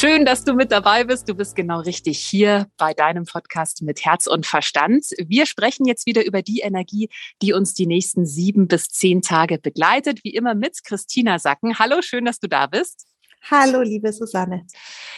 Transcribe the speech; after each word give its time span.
Schön, 0.00 0.24
dass 0.24 0.44
du 0.44 0.54
mit 0.54 0.70
dabei 0.70 1.02
bist. 1.02 1.28
Du 1.28 1.34
bist 1.34 1.56
genau 1.56 1.80
richtig 1.80 2.20
hier 2.20 2.70
bei 2.76 2.94
deinem 2.94 3.24
Podcast 3.24 3.82
mit 3.82 4.04
Herz 4.04 4.28
und 4.28 4.46
Verstand. 4.46 5.06
Wir 5.18 5.44
sprechen 5.44 5.86
jetzt 5.86 6.06
wieder 6.06 6.24
über 6.24 6.40
die 6.40 6.60
Energie, 6.60 7.08
die 7.42 7.52
uns 7.52 7.74
die 7.74 7.88
nächsten 7.88 8.24
sieben 8.24 8.68
bis 8.68 8.90
zehn 8.90 9.22
Tage 9.22 9.58
begleitet. 9.58 10.22
Wie 10.22 10.36
immer 10.36 10.54
mit 10.54 10.84
Christina 10.84 11.40
Sacken. 11.40 11.80
Hallo, 11.80 12.00
schön, 12.00 12.26
dass 12.26 12.38
du 12.38 12.46
da 12.46 12.68
bist. 12.68 13.08
Hallo, 13.50 13.82
liebe 13.82 14.12
Susanne. 14.12 14.68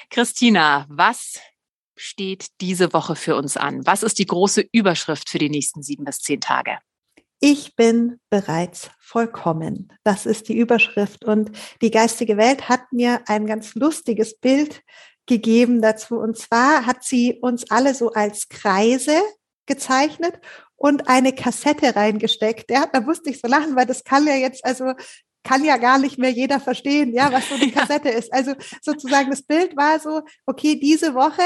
Christina, 0.08 0.86
was 0.88 1.38
steht 1.94 2.46
diese 2.62 2.94
Woche 2.94 3.16
für 3.16 3.36
uns 3.36 3.58
an? 3.58 3.84
Was 3.84 4.02
ist 4.02 4.18
die 4.18 4.24
große 4.24 4.64
Überschrift 4.72 5.28
für 5.28 5.38
die 5.38 5.50
nächsten 5.50 5.82
sieben 5.82 6.04
bis 6.06 6.20
zehn 6.20 6.40
Tage? 6.40 6.78
Ich 7.42 7.74
bin 7.74 8.20
bereits 8.28 8.90
vollkommen. 9.00 9.92
Das 10.04 10.26
ist 10.26 10.48
die 10.48 10.58
Überschrift. 10.58 11.24
Und 11.24 11.50
die 11.80 11.90
geistige 11.90 12.36
Welt 12.36 12.68
hat 12.68 12.92
mir 12.92 13.22
ein 13.26 13.46
ganz 13.46 13.74
lustiges 13.74 14.38
Bild 14.38 14.82
gegeben 15.26 15.80
dazu. 15.80 16.18
Und 16.18 16.36
zwar 16.36 16.84
hat 16.84 17.02
sie 17.02 17.38
uns 17.40 17.70
alle 17.70 17.94
so 17.94 18.12
als 18.12 18.48
Kreise 18.50 19.18
gezeichnet 19.64 20.38
und 20.76 21.08
eine 21.08 21.32
Kassette 21.32 21.96
reingesteckt. 21.96 22.70
Ja, 22.70 22.86
da 22.92 23.00
musste 23.00 23.30
ich 23.30 23.40
so 23.40 23.48
lachen, 23.48 23.74
weil 23.74 23.86
das 23.86 24.04
kann 24.04 24.26
ja 24.26 24.34
jetzt, 24.34 24.62
also 24.64 24.92
kann 25.42 25.64
ja 25.64 25.78
gar 25.78 25.98
nicht 25.98 26.18
mehr 26.18 26.30
jeder 26.30 26.60
verstehen, 26.60 27.14
ja, 27.14 27.32
was 27.32 27.48
so 27.48 27.54
eine 27.54 27.70
Kassette 27.72 28.10
ist. 28.10 28.32
Also 28.34 28.52
sozusagen 28.82 29.30
das 29.30 29.42
Bild 29.42 29.76
war 29.76 29.98
so, 29.98 30.22
okay, 30.44 30.78
diese 30.78 31.14
Woche 31.14 31.42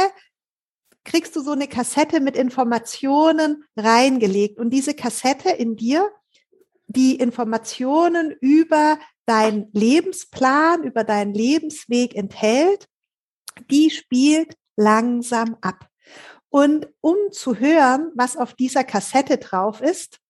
kriegst 1.05 1.37
du 1.37 1.41
so 1.41 1.53
eine 1.53 1.69
Kassette 1.69 2.21
mit 2.21 2.37
Informationen 2.37 3.65
reingelegt. 3.77 4.59
Und 4.59 4.71
diese 4.71 4.95
Kassette 4.95 5.51
in 5.51 5.77
dir, 5.77 6.11
die 6.87 7.17
Informationen 7.17 8.31
über 8.41 8.99
deinen 9.27 9.71
Lebensplan, 9.73 10.83
über 10.83 11.05
deinen 11.05 11.35
Lebensweg 11.35 12.15
enthält, 12.15 12.89
die 13.71 13.91
spielt 13.91 14.57
langsam 14.77 15.57
ab. 15.61 15.89
Und 16.49 16.89
um 17.01 17.17
zu 17.31 17.59
hören, 17.59 18.11
was 18.15 18.37
auf 18.37 18.55
dieser 18.55 18.85
Kassette 18.85 19.39
drauf 19.39 19.81
ist, 19.81 20.21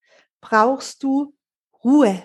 brauchst 0.40 1.02
du 1.02 1.34
Ruhe. 1.82 2.22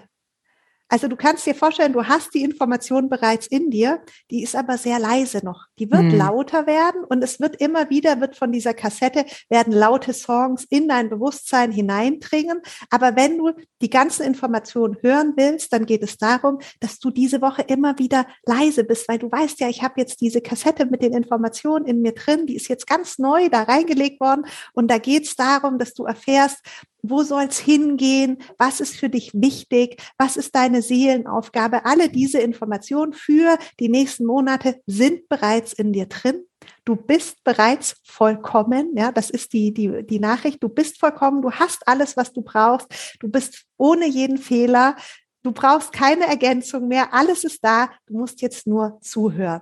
Also 0.89 1.07
du 1.07 1.15
kannst 1.15 1.45
dir 1.45 1.53
vorstellen, 1.53 1.93
du 1.93 2.05
hast 2.05 2.33
die 2.33 2.43
Information 2.43 3.09
bereits 3.09 3.45
in 3.47 3.69
dir, 3.69 4.01
die 4.31 4.41
ist 4.41 4.55
aber 4.55 4.77
sehr 4.77 4.99
leise 4.99 5.45
noch. 5.45 5.67
Die 5.77 5.89
wird 5.89 6.11
hm. 6.11 6.17
lauter 6.17 6.65
werden 6.65 7.03
und 7.03 7.23
es 7.23 7.39
wird 7.39 7.55
immer 7.57 7.89
wieder, 7.91 8.19
wird 8.19 8.35
von 8.35 8.51
dieser 8.51 8.73
Kassette, 8.73 9.23
werden 9.49 9.71
laute 9.71 10.13
Songs 10.13 10.65
in 10.69 10.87
dein 10.87 11.09
Bewusstsein 11.09 11.71
hineindringen. 11.71 12.59
Aber 12.89 13.15
wenn 13.15 13.37
du 13.37 13.51
die 13.81 13.89
ganzen 13.89 14.23
Informationen 14.23 14.97
hören 15.01 15.33
willst, 15.35 15.71
dann 15.71 15.85
geht 15.85 16.01
es 16.01 16.17
darum, 16.17 16.57
dass 16.79 16.99
du 16.99 17.11
diese 17.11 17.41
Woche 17.41 17.61
immer 17.61 17.99
wieder 17.99 18.25
leise 18.45 18.83
bist, 18.83 19.07
weil 19.07 19.19
du 19.19 19.31
weißt 19.31 19.59
ja, 19.59 19.69
ich 19.69 19.83
habe 19.83 19.93
jetzt 19.97 20.21
diese 20.21 20.41
Kassette 20.41 20.87
mit 20.87 21.03
den 21.03 21.13
Informationen 21.13 21.85
in 21.85 22.01
mir 22.01 22.13
drin, 22.13 22.47
die 22.47 22.55
ist 22.55 22.67
jetzt 22.67 22.87
ganz 22.87 23.19
neu 23.19 23.49
da 23.49 23.63
reingelegt 23.63 24.19
worden 24.19 24.45
und 24.73 24.89
da 24.89 24.97
geht 24.97 25.25
es 25.25 25.35
darum, 25.35 25.77
dass 25.77 25.93
du 25.93 26.05
erfährst, 26.05 26.57
wo 27.02 27.23
soll 27.23 27.44
es 27.44 27.59
hingehen? 27.59 28.38
Was 28.58 28.80
ist 28.80 28.95
für 28.95 29.09
dich 29.09 29.31
wichtig? 29.33 30.02
Was 30.17 30.38
ist 30.38 30.55
deine 30.55 30.81
Seelenaufgabe? 30.81 31.86
Alle 31.86 32.09
diese 32.09 32.39
Informationen 32.39 33.14
für 33.14 33.58
die 33.80 33.89
nächsten 33.89 34.25
Monate 34.25 34.81
sind 34.86 35.30
bereits 35.30 35.73
in 35.73 35.94
dir 35.94 36.08
drin. 36.08 36.45
Du 36.86 36.95
bist 36.95 37.44
bereits 37.44 37.95
vollkommen. 38.03 38.95
Ja, 38.95 39.11
das 39.11 39.29
ist 39.29 39.53
die, 39.53 39.73
die, 39.73 40.06
die 40.06 40.19
Nachricht. 40.19 40.62
Du 40.62 40.69
bist 40.69 41.00
vollkommen. 41.00 41.41
Du 41.41 41.51
hast 41.51 41.88
alles, 41.88 42.18
was 42.18 42.34
du 42.34 42.41
brauchst. 42.41 43.18
Du 43.19 43.29
bist 43.29 43.66
ohne 43.78 44.07
jeden 44.07 44.38
Fehler. 44.38 44.96
Du 45.44 45.52
brauchst 45.52 45.94
keine 45.94 46.25
Ergänzung 46.28 46.88
mehr. 46.88 47.13
Alles 47.13 47.44
ist 47.44 47.63
da. 47.63 47.90
Du 48.07 48.18
musst 48.18 48.41
jetzt 48.41 48.68
nur 48.68 49.00
zuhören. 49.02 49.62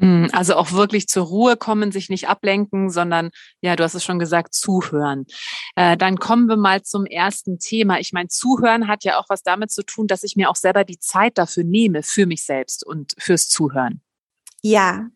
Hm, 0.00 0.28
also 0.32 0.54
auch 0.54 0.72
wirklich 0.72 1.08
zur 1.08 1.26
Ruhe 1.26 1.56
kommen, 1.56 1.90
sich 1.90 2.08
nicht 2.08 2.28
ablenken, 2.28 2.88
sondern, 2.90 3.30
ja, 3.60 3.74
du 3.74 3.82
hast 3.82 3.94
es 3.94 4.04
schon 4.04 4.18
gesagt, 4.18 4.54
zuhören. 4.54 5.26
Äh, 5.74 5.96
dann 5.96 6.18
kommen 6.18 6.46
wir 6.48 6.56
mal 6.56 6.82
zum 6.82 7.04
ersten 7.04 7.58
Thema. 7.58 7.98
Ich 7.98 8.12
meine, 8.12 8.28
zuhören 8.28 8.86
hat 8.86 9.04
ja 9.04 9.18
auch 9.18 9.26
was 9.28 9.42
damit 9.42 9.72
zu 9.72 9.82
tun, 9.82 10.06
dass 10.06 10.22
ich 10.22 10.36
mir 10.36 10.50
auch 10.50 10.56
selber 10.56 10.84
die 10.84 11.00
Zeit 11.00 11.36
dafür 11.36 11.64
nehme, 11.64 12.02
für 12.02 12.26
mich 12.26 12.44
selbst 12.44 12.86
und 12.86 13.14
fürs 13.18 13.48
Zuhören. 13.48 14.00
Ja, 14.62 15.08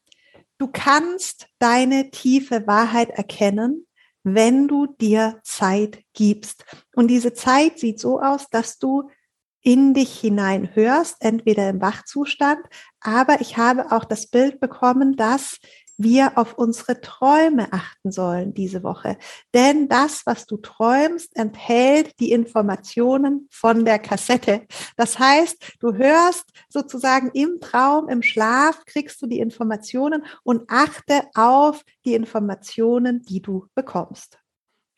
du 0.58 0.66
kannst 0.66 1.46
deine 1.58 2.10
tiefe 2.10 2.66
Wahrheit 2.66 3.10
erkennen, 3.10 3.86
wenn 4.24 4.68
du 4.68 4.86
dir 5.00 5.40
Zeit 5.44 6.02
gibst. 6.12 6.64
Und 6.94 7.08
diese 7.08 7.32
Zeit 7.32 7.78
sieht 7.78 8.00
so 8.00 8.20
aus, 8.20 8.48
dass 8.50 8.78
du 8.78 9.10
in 9.62 9.94
dich 9.94 10.18
hinein 10.20 10.70
hörst, 10.74 11.16
entweder 11.20 11.68
im 11.68 11.80
Wachzustand, 11.80 12.60
aber 13.00 13.40
ich 13.40 13.56
habe 13.56 13.92
auch 13.92 14.04
das 14.04 14.26
Bild 14.26 14.60
bekommen, 14.60 15.16
dass 15.16 15.58
wir 15.98 16.36
auf 16.36 16.54
unsere 16.54 17.00
Träume 17.00 17.72
achten 17.72 18.10
sollen 18.10 18.54
diese 18.54 18.82
Woche. 18.82 19.18
Denn 19.54 19.88
das, 19.88 20.26
was 20.26 20.46
du 20.46 20.56
träumst, 20.56 21.36
enthält 21.36 22.18
die 22.18 22.32
Informationen 22.32 23.48
von 23.50 23.84
der 23.84 23.98
Kassette. 23.98 24.66
Das 24.96 25.18
heißt, 25.18 25.76
du 25.80 25.94
hörst 25.94 26.44
sozusagen 26.68 27.30
im 27.34 27.60
Traum, 27.60 28.08
im 28.08 28.22
Schlaf, 28.22 28.84
kriegst 28.86 29.20
du 29.22 29.26
die 29.26 29.40
Informationen 29.40 30.24
und 30.42 30.68
achte 30.68 31.22
auf 31.34 31.84
die 32.04 32.14
Informationen, 32.14 33.22
die 33.22 33.40
du 33.40 33.66
bekommst. 33.74 34.41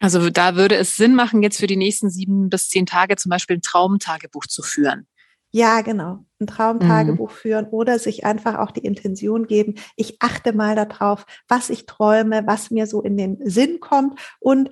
Also 0.04 0.28
da 0.28 0.54
würde 0.54 0.76
es 0.76 0.96
Sinn 0.96 1.14
machen, 1.14 1.42
jetzt 1.42 1.58
für 1.58 1.66
die 1.66 1.78
nächsten 1.78 2.10
sieben 2.10 2.50
bis 2.50 2.68
zehn 2.68 2.84
Tage 2.84 3.16
zum 3.16 3.30
Beispiel 3.30 3.56
ein 3.56 3.62
Traumtagebuch 3.62 4.44
zu 4.44 4.60
führen. 4.60 5.06
Ja, 5.50 5.80
genau. 5.80 6.26
Ein 6.40 6.46
Traumtagebuch 6.46 7.30
mhm. 7.30 7.34
führen 7.34 7.66
oder 7.70 7.98
sich 7.98 8.26
einfach 8.26 8.58
auch 8.58 8.70
die 8.70 8.84
Intention 8.84 9.46
geben. 9.46 9.76
Ich 9.96 10.16
achte 10.20 10.52
mal 10.52 10.76
darauf, 10.76 11.24
was 11.48 11.70
ich 11.70 11.86
träume, 11.86 12.46
was 12.46 12.70
mir 12.70 12.86
so 12.86 13.00
in 13.00 13.16
den 13.16 13.38
Sinn 13.48 13.80
kommt 13.80 14.20
und 14.40 14.70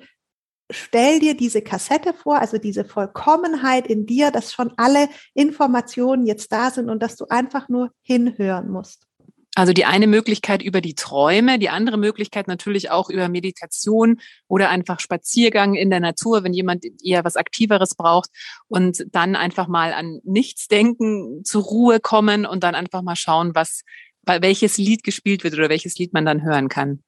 stell 0.71 1.19
dir 1.19 1.35
diese 1.35 1.63
Kassette 1.63 2.13
vor, 2.13 2.39
also 2.39 2.59
diese 2.59 2.85
Vollkommenheit 2.85 3.87
in 3.87 4.05
dir, 4.05 4.33
dass 4.33 4.53
schon 4.53 4.75
alle 4.77 5.09
Informationen 5.33 6.27
jetzt 6.27 6.53
da 6.53 6.71
sind 6.71 6.91
und 6.91 7.03
dass 7.03 7.17
du 7.17 7.25
einfach 7.29 7.71
nur 7.71 7.91
hinhören 8.03 8.69
musst. 8.69 9.07
Also 9.55 9.75
die 9.75 9.85
eine 9.85 10.07
Möglichkeit 10.07 10.63
über 10.63 10.81
die 10.81 10.95
Träume, 10.95 11.59
die 11.59 11.69
andere 11.69 11.99
Möglichkeit 11.99 12.49
natürlich 12.49 12.91
auch 12.91 13.11
über 13.11 13.29
Meditation 13.29 14.19
oder 14.49 14.71
einfach 14.71 14.99
Spaziergang 14.99 15.75
in 15.75 15.91
der 15.91 16.01
Natur, 16.01 16.43
wenn 16.43 16.55
jemand 16.55 16.87
eher 17.05 17.23
was 17.25 17.37
Aktiveres 17.37 17.95
braucht 17.95 18.31
und 18.69 19.05
dann 19.13 19.37
einfach 19.37 19.69
mal 19.69 19.93
an 19.93 20.21
nichts 20.25 20.69
denken, 20.69 21.45
zur 21.45 21.65
Ruhe 21.65 22.01
kommen 22.01 22.47
und 22.47 22.65
dann 22.65 22.75
einfach 22.75 23.03
mal 23.03 23.17
schauen, 23.17 23.55
was, 23.55 23.83
welches 24.25 24.79
Lied 24.79 25.05
gespielt 25.05 25.45
wird 25.45 25.53
oder 25.55 25.69
welches 25.69 25.99
Lied 25.99 26.15
man 26.15 26.25
dann 26.25 26.43
hören 26.43 26.71
kann. 26.71 27.03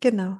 Genau. 0.00 0.38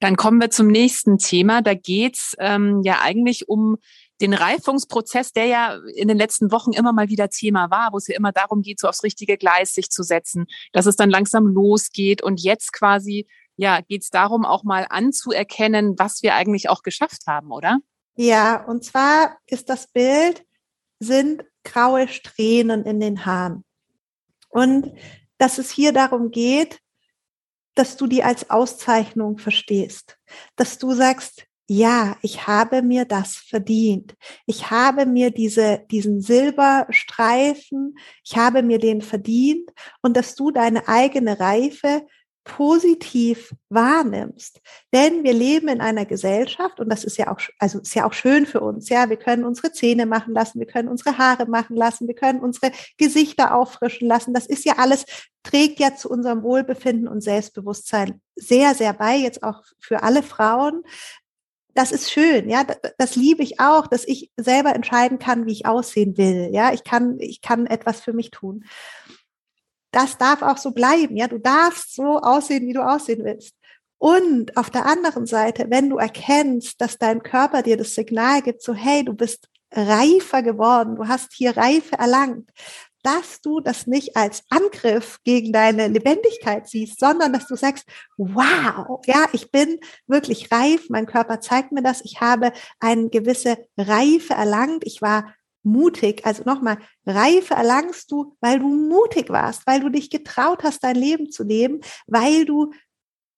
Dann 0.00 0.16
kommen 0.16 0.40
wir 0.40 0.50
zum 0.50 0.68
nächsten 0.68 1.18
Thema. 1.18 1.62
Da 1.62 1.74
geht's 1.74 2.36
ähm, 2.38 2.82
ja 2.84 3.00
eigentlich 3.02 3.48
um 3.48 3.78
den 4.20 4.34
Reifungsprozess, 4.34 5.32
der 5.32 5.46
ja 5.46 5.78
in 5.94 6.08
den 6.08 6.16
letzten 6.16 6.50
Wochen 6.50 6.72
immer 6.72 6.92
mal 6.92 7.08
wieder 7.08 7.28
Thema 7.28 7.70
war, 7.70 7.92
wo 7.92 7.98
es 7.98 8.08
ja 8.08 8.16
immer 8.16 8.32
darum 8.32 8.62
geht, 8.62 8.80
so 8.80 8.88
aufs 8.88 9.02
richtige 9.02 9.36
Gleis 9.36 9.72
sich 9.72 9.90
zu 9.90 10.02
setzen, 10.02 10.46
dass 10.72 10.86
es 10.86 10.96
dann 10.96 11.10
langsam 11.10 11.46
losgeht 11.46 12.22
und 12.22 12.40
jetzt 12.40 12.72
quasi, 12.72 13.26
ja, 13.56 13.80
geht 13.80 14.02
es 14.02 14.10
darum, 14.10 14.44
auch 14.44 14.64
mal 14.64 14.86
anzuerkennen, 14.88 15.98
was 15.98 16.22
wir 16.22 16.34
eigentlich 16.34 16.68
auch 16.68 16.82
geschafft 16.82 17.26
haben, 17.26 17.50
oder? 17.52 17.78
Ja, 18.16 18.64
und 18.64 18.84
zwar 18.84 19.36
ist 19.46 19.68
das 19.68 19.88
Bild, 19.88 20.44
sind 20.98 21.44
graue 21.64 22.08
Strähnen 22.08 22.84
in 22.84 23.00
den 23.00 23.26
Haaren. 23.26 23.64
Und 24.48 24.92
dass 25.36 25.58
es 25.58 25.70
hier 25.70 25.92
darum 25.92 26.30
geht, 26.30 26.80
dass 27.74 27.98
du 27.98 28.06
die 28.06 28.22
als 28.22 28.48
Auszeichnung 28.48 29.36
verstehst, 29.36 30.18
dass 30.56 30.78
du 30.78 30.94
sagst, 30.94 31.46
ja, 31.68 32.16
ich 32.22 32.46
habe 32.46 32.82
mir 32.82 33.04
das 33.04 33.36
verdient. 33.36 34.14
Ich 34.46 34.70
habe 34.70 35.04
mir 35.04 35.30
diese, 35.30 35.84
diesen 35.90 36.20
Silberstreifen, 36.20 37.96
ich 38.24 38.36
habe 38.36 38.62
mir 38.62 38.78
den 38.78 39.02
verdient 39.02 39.70
und 40.00 40.16
dass 40.16 40.36
du 40.36 40.52
deine 40.52 40.86
eigene 40.86 41.40
Reife 41.40 42.06
positiv 42.44 43.52
wahrnimmst. 43.68 44.60
Denn 44.94 45.24
wir 45.24 45.32
leben 45.32 45.66
in 45.66 45.80
einer 45.80 46.06
Gesellschaft 46.06 46.78
und 46.78 46.88
das 46.88 47.02
ist 47.02 47.18
ja 47.18 47.32
auch, 47.32 47.40
also 47.58 47.80
ist 47.80 47.96
ja 47.96 48.06
auch 48.06 48.12
schön 48.12 48.46
für 48.46 48.60
uns. 48.60 48.88
Ja, 48.88 49.10
wir 49.10 49.16
können 49.16 49.44
unsere 49.44 49.72
Zähne 49.72 50.06
machen 50.06 50.32
lassen, 50.32 50.60
wir 50.60 50.66
können 50.68 50.88
unsere 50.88 51.18
Haare 51.18 51.46
machen 51.46 51.74
lassen, 51.74 52.06
wir 52.06 52.14
können 52.14 52.38
unsere 52.38 52.70
Gesichter 52.96 53.52
auffrischen 53.52 54.06
lassen. 54.06 54.32
Das 54.32 54.46
ist 54.46 54.64
ja 54.64 54.74
alles, 54.78 55.04
trägt 55.42 55.80
ja 55.80 55.96
zu 55.96 56.08
unserem 56.08 56.44
Wohlbefinden 56.44 57.08
und 57.08 57.20
Selbstbewusstsein 57.20 58.20
sehr, 58.36 58.74
sehr 58.74 58.92
bei, 58.92 59.16
jetzt 59.16 59.42
auch 59.42 59.64
für 59.80 60.04
alle 60.04 60.22
Frauen 60.22 60.84
das 61.76 61.92
ist 61.92 62.10
schön, 62.10 62.48
ja, 62.48 62.64
das, 62.98 63.16
liebe 63.16 63.42
ich 63.42 63.60
auch, 63.60 63.86
dass 63.86 64.06
ich 64.06 64.30
selber 64.36 64.74
entscheiden 64.74 65.18
kann, 65.18 65.46
wie 65.46 65.52
ich 65.52 65.66
aussehen 65.66 66.16
will, 66.16 66.48
ja, 66.52 66.72
ich 66.72 66.84
kann, 66.84 67.18
ich 67.20 67.42
kann 67.42 67.66
etwas 67.66 68.00
für 68.00 68.12
mich 68.12 68.30
tun. 68.30 68.64
Das 69.92 70.18
darf 70.18 70.42
auch 70.42 70.56
so 70.56 70.72
bleiben, 70.72 71.16
ja, 71.16 71.28
du 71.28 71.38
darfst 71.38 71.94
so 71.94 72.18
aussehen, 72.18 72.66
wie 72.66 72.72
du 72.72 72.86
aussehen 72.86 73.24
willst. 73.24 73.54
Und 73.98 74.56
auf 74.56 74.70
der 74.70 74.86
anderen 74.86 75.26
Seite, 75.26 75.66
wenn 75.68 75.88
du 75.88 75.96
erkennst, 75.96 76.80
dass 76.80 76.98
dein 76.98 77.22
Körper 77.22 77.62
dir 77.62 77.76
das 77.76 77.94
Signal 77.94 78.42
gibt, 78.42 78.62
so 78.62 78.74
hey, 78.74 79.04
du 79.04 79.14
bist 79.14 79.48
reifer 79.72 80.42
geworden, 80.42 80.96
du 80.96 81.08
hast 81.08 81.32
hier 81.32 81.56
Reife 81.56 81.96
erlangt, 81.98 82.50
dass 83.06 83.40
du 83.40 83.60
das 83.60 83.86
nicht 83.86 84.16
als 84.16 84.42
Angriff 84.50 85.20
gegen 85.22 85.52
deine 85.52 85.86
Lebendigkeit 85.86 86.68
siehst, 86.68 86.98
sondern 86.98 87.32
dass 87.32 87.46
du 87.46 87.54
sagst, 87.54 87.84
wow, 88.16 89.00
ja, 89.06 89.26
ich 89.32 89.52
bin 89.52 89.78
wirklich 90.08 90.50
reif, 90.50 90.90
mein 90.90 91.06
Körper 91.06 91.40
zeigt 91.40 91.70
mir 91.70 91.82
das, 91.82 92.04
ich 92.04 92.20
habe 92.20 92.52
eine 92.80 93.08
gewisse 93.08 93.58
Reife 93.78 94.34
erlangt, 94.34 94.84
ich 94.84 95.02
war 95.02 95.32
mutig. 95.62 96.26
Also 96.26 96.42
nochmal, 96.44 96.78
Reife 97.04 97.54
erlangst 97.54 98.10
du, 98.10 98.36
weil 98.40 98.58
du 98.58 98.68
mutig 98.68 99.30
warst, 99.30 99.66
weil 99.66 99.80
du 99.80 99.88
dich 99.88 100.10
getraut 100.10 100.64
hast, 100.64 100.82
dein 100.82 100.96
Leben 100.96 101.30
zu 101.30 101.44
leben, 101.44 101.80
weil 102.08 102.44
du 102.44 102.72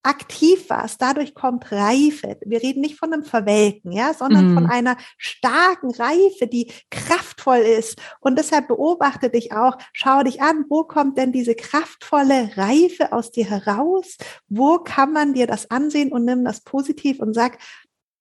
aktiv 0.09 0.71
warst, 0.71 1.03
dadurch 1.03 1.35
kommt 1.35 1.71
Reife. 1.71 2.39
Wir 2.45 2.63
reden 2.63 2.81
nicht 2.81 2.99
von 2.99 3.13
einem 3.13 3.25
Verwelken, 3.25 3.93
ja, 3.93 4.15
sondern 4.15 4.53
mm. 4.53 4.55
von 4.55 4.67
einer 4.67 4.97
starken 5.19 5.91
Reife, 5.91 6.47
die 6.47 6.73
kraftvoll 6.91 7.59
ist. 7.59 8.01
Und 8.21 8.39
deshalb 8.39 8.69
beobachte 8.69 9.29
dich 9.29 9.53
auch, 9.53 9.77
schau 9.93 10.23
dich 10.23 10.41
an, 10.41 10.65
wo 10.71 10.85
kommt 10.85 11.19
denn 11.19 11.31
diese 11.31 11.55
kraftvolle 11.55 12.57
Reife 12.57 13.13
aus 13.13 13.31
dir 13.31 13.45
heraus? 13.45 14.17
Wo 14.49 14.79
kann 14.79 15.13
man 15.13 15.35
dir 15.35 15.47
das 15.47 15.71
ansehen 15.71 16.11
und 16.11 16.25
nimm 16.25 16.43
das 16.43 16.63
positiv 16.63 17.21
und 17.21 17.35
sag, 17.35 17.59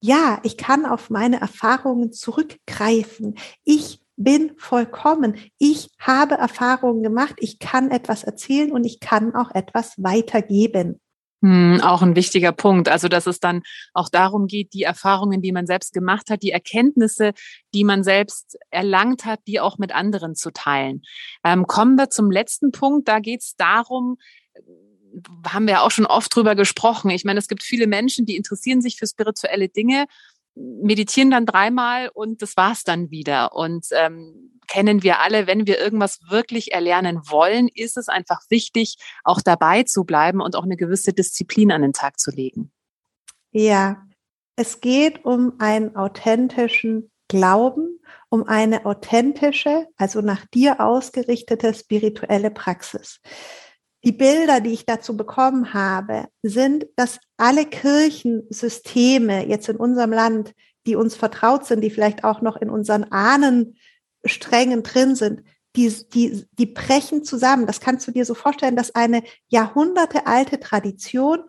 ja, 0.02 0.40
ich 0.44 0.58
kann 0.58 0.86
auf 0.86 1.10
meine 1.10 1.40
Erfahrungen 1.40 2.12
zurückgreifen. 2.12 3.36
Ich 3.64 4.02
bin 4.18 4.52
vollkommen. 4.58 5.38
Ich 5.58 5.90
habe 6.00 6.36
Erfahrungen 6.36 7.02
gemacht. 7.02 7.36
Ich 7.40 7.60
kann 7.60 7.92
etwas 7.92 8.24
erzählen 8.24 8.74
und 8.74 8.84
ich 8.84 9.00
kann 9.00 9.36
auch 9.36 9.56
etwas 9.56 9.94
weitergeben. 9.98 11.00
Hm, 11.44 11.82
auch 11.82 12.02
ein 12.02 12.16
wichtiger 12.16 12.52
Punkt. 12.52 12.90
Also, 12.90 13.08
dass 13.10 13.28
es 13.28 13.40
dann 13.40 13.62
auch 13.94 14.10
darum 14.10 14.48
geht, 14.48 14.74
die 14.74 14.84
Erfahrungen, 14.84 15.42
die 15.42 15.52
man 15.52 15.68
selbst 15.68 15.94
gemacht 15.94 16.32
hat, 16.32 16.42
die 16.42 16.52
Erkenntnisse, 16.52 17.34
die 17.76 17.84
man 17.84 18.04
selbst 18.04 18.58
erlangt 18.72 19.26
hat, 19.26 19.42
die 19.46 19.60
auch 19.60 19.78
mit 19.78 19.94
anderen 19.94 20.36
zu 20.36 20.52
teilen. 20.52 21.04
Ähm, 21.44 21.68
kommen 21.68 21.96
wir 21.96 22.10
zum 22.10 22.32
letzten 22.32 22.72
Punkt. 22.72 23.08
Da 23.08 23.20
geht 23.20 23.42
es 23.42 23.56
darum, 23.56 24.18
äh, 24.56 24.62
haben 25.48 25.68
wir 25.68 25.84
auch 25.84 25.92
schon 25.92 26.08
oft 26.08 26.36
drüber 26.36 26.56
gesprochen. 26.56 27.12
Ich 27.12 27.24
meine, 27.24 27.40
es 27.40 27.48
gibt 27.48 27.62
viele 27.62 27.86
Menschen, 27.86 28.26
die 28.26 28.36
interessieren 28.36 28.82
sich 28.82 28.98
für 28.98 29.06
spirituelle 29.06 29.70
Dinge, 29.70 30.08
meditieren 30.82 31.32
dann 31.32 31.46
dreimal 31.46 32.10
und 32.14 32.42
das 32.42 32.58
war's 32.58 32.84
dann 32.84 33.12
wieder. 33.12 33.54
Und 33.54 33.88
ähm, 33.92 34.58
kennen 34.68 35.04
wir 35.04 35.20
alle, 35.20 35.48
wenn 35.48 35.66
wir 35.66 35.80
irgendwas 35.80 36.20
wirklich 36.30 36.74
erlernen 36.74 37.22
wollen, 37.26 37.70
ist 37.74 37.98
es 37.98 38.10
einfach 38.10 38.42
wichtig, 38.50 38.98
auch 39.24 39.42
dabei 39.42 39.84
zu 39.84 40.04
bleiben 40.04 40.42
und 40.42 40.56
auch 40.56 40.64
eine 40.64 40.78
gewisse 40.78 41.14
Disziplin 41.14 41.72
an 41.72 41.82
den 41.82 41.94
Tag 41.94 42.20
zu 42.20 42.32
legen. 42.32 42.72
Ja, 43.52 44.04
es 44.56 44.82
geht 44.82 45.24
um 45.26 45.54
einen 45.60 45.96
authentischen 45.96 47.12
Glauben, 47.28 48.00
um 48.30 48.44
eine 48.48 48.86
authentische, 48.86 49.88
also 49.98 50.22
nach 50.22 50.46
dir 50.48 50.80
ausgerichtete 50.80 51.74
spirituelle 51.74 52.52
Praxis. 52.52 53.20
Die 54.04 54.12
Bilder, 54.12 54.62
die 54.62 54.74
ich 54.74 54.86
dazu 54.86 55.18
bekommen 55.18 55.74
habe, 55.74 56.28
sind, 56.44 56.88
dass 56.96 57.20
alle 57.38 57.66
Kirchensysteme 57.66 59.48
jetzt 59.48 59.70
in 59.70 59.78
unserem 59.78 60.12
Land, 60.12 60.54
die 60.86 60.96
uns 60.96 61.16
vertraut 61.16 61.66
sind, 61.66 61.82
die 61.82 61.90
vielleicht 61.90 62.24
auch 62.24 62.42
noch 62.42 62.58
in 62.58 62.70
unseren 62.70 63.06
Ahnen 63.12 63.78
Strängen 64.24 64.84
drin 64.84 65.16
sind, 65.16 65.44
die, 65.76 65.94
die, 66.14 66.46
die 66.54 66.66
brechen 66.66 67.24
zusammen. 67.24 67.68
Das 67.68 67.80
kannst 67.80 68.08
du 68.08 68.12
dir 68.12 68.26
so 68.26 68.34
vorstellen, 68.34 68.76
dass 68.76 68.96
eine 68.96 69.24
jahrhundertealte 69.48 70.60
Tradition 70.60 71.44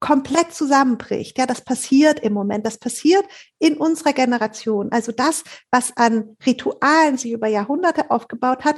komplett 0.00 0.52
zusammenbricht. 0.52 1.38
Ja, 1.38 1.46
das 1.46 1.62
passiert 1.62 2.20
im 2.20 2.34
Moment. 2.34 2.66
Das 2.66 2.78
passiert 2.78 3.24
in 3.58 3.76
unserer 3.76 4.12
Generation. 4.12 4.92
Also 4.92 5.12
das, 5.12 5.44
was 5.70 5.96
an 5.96 6.36
Ritualen 6.44 7.16
sich 7.16 7.32
über 7.32 7.46
Jahrhunderte 7.46 8.10
aufgebaut 8.10 8.64
hat, 8.64 8.76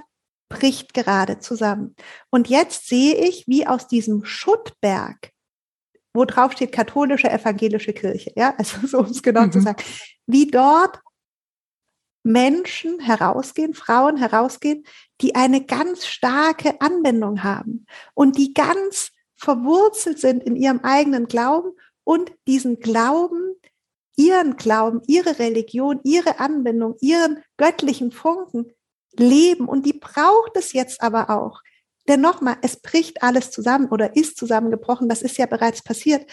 bricht 0.48 0.94
gerade 0.94 1.38
zusammen. 1.38 1.94
Und 2.30 2.48
jetzt 2.48 2.88
sehe 2.88 3.14
ich, 3.14 3.44
wie 3.46 3.66
aus 3.66 3.88
diesem 3.88 4.24
Schuttberg, 4.24 5.30
wo 6.14 6.24
drauf 6.24 6.52
steht 6.52 6.72
katholische 6.72 7.30
evangelische 7.30 7.92
Kirche, 7.92 8.32
ja, 8.36 8.54
also 8.58 8.86
so 8.86 8.98
um 8.98 9.06
es 9.06 9.22
genau 9.22 9.42
mhm. 9.42 9.52
zu 9.52 9.60
sagen, 9.60 9.82
wie 10.26 10.46
dort 10.50 11.00
Menschen 12.22 12.98
herausgehen, 12.98 13.74
Frauen 13.74 14.16
herausgehen, 14.16 14.84
die 15.20 15.36
eine 15.36 15.64
ganz 15.64 16.06
starke 16.06 16.80
Anwendung 16.80 17.44
haben 17.44 17.86
und 18.14 18.36
die 18.36 18.52
ganz 18.52 19.12
verwurzelt 19.36 20.18
sind 20.18 20.42
in 20.42 20.56
ihrem 20.56 20.80
eigenen 20.80 21.28
Glauben 21.28 21.70
und 22.02 22.32
diesen 22.48 22.80
Glauben, 22.80 23.54
ihren 24.16 24.56
Glauben, 24.56 25.02
ihre 25.06 25.38
Religion, 25.38 26.00
ihre 26.02 26.40
Anwendung, 26.40 26.96
ihren 27.00 27.42
göttlichen 27.58 28.10
Funken 28.10 28.72
leben. 29.20 29.68
Und 29.68 29.86
die 29.86 29.92
braucht 29.92 30.56
es 30.56 30.72
jetzt 30.72 31.02
aber 31.02 31.30
auch. 31.30 31.60
Denn 32.08 32.20
nochmal, 32.20 32.56
es 32.62 32.76
bricht 32.76 33.22
alles 33.22 33.50
zusammen 33.50 33.88
oder 33.88 34.16
ist 34.16 34.36
zusammengebrochen. 34.36 35.08
Das 35.08 35.22
ist 35.22 35.38
ja 35.38 35.46
bereits 35.46 35.82
passiert. 35.82 36.30